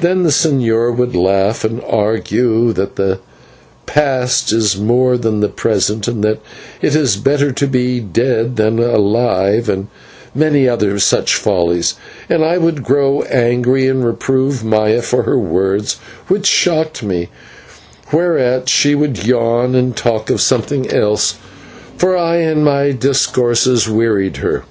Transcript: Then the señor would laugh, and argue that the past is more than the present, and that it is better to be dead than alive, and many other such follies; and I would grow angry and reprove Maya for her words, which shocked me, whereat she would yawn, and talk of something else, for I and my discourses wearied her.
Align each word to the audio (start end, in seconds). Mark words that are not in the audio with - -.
Then 0.00 0.24
the 0.24 0.30
señor 0.30 0.92
would 0.96 1.14
laugh, 1.14 1.62
and 1.62 1.80
argue 1.88 2.72
that 2.72 2.96
the 2.96 3.20
past 3.86 4.52
is 4.52 4.76
more 4.76 5.16
than 5.16 5.38
the 5.38 5.46
present, 5.48 6.08
and 6.08 6.24
that 6.24 6.40
it 6.80 6.96
is 6.96 7.14
better 7.14 7.52
to 7.52 7.68
be 7.68 8.00
dead 8.00 8.56
than 8.56 8.80
alive, 8.80 9.68
and 9.68 9.86
many 10.34 10.68
other 10.68 10.98
such 10.98 11.36
follies; 11.36 11.94
and 12.28 12.44
I 12.44 12.58
would 12.58 12.82
grow 12.82 13.22
angry 13.30 13.86
and 13.86 14.04
reprove 14.04 14.64
Maya 14.64 15.00
for 15.00 15.22
her 15.22 15.38
words, 15.38 15.94
which 16.26 16.46
shocked 16.46 17.04
me, 17.04 17.28
whereat 18.12 18.68
she 18.68 18.96
would 18.96 19.24
yawn, 19.24 19.76
and 19.76 19.96
talk 19.96 20.28
of 20.28 20.40
something 20.40 20.90
else, 20.92 21.36
for 21.96 22.16
I 22.16 22.38
and 22.38 22.64
my 22.64 22.90
discourses 22.90 23.88
wearied 23.88 24.38
her. 24.38 24.64